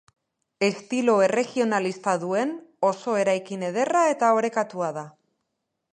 [0.67, 2.55] Estilo erregionalista duen
[2.91, 5.09] oso eraikin ederra eta orekatua da.